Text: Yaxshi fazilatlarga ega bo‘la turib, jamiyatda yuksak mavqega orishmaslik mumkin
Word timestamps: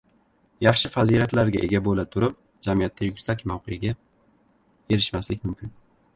Yaxshi 0.67 0.89
fazilatlarga 0.93 1.61
ega 1.67 1.81
bo‘la 1.89 2.05
turib, 2.15 2.39
jamiyatda 2.69 3.07
yuksak 3.11 3.45
mavqega 3.53 3.95
orishmaslik 3.97 5.47
mumkin 5.51 5.77